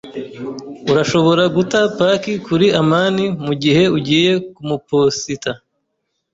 [0.91, 5.51] Urashobora guta paki kuri amani mugihe ugiye kumaposita?